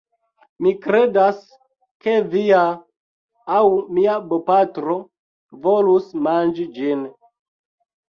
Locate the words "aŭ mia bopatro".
3.59-4.99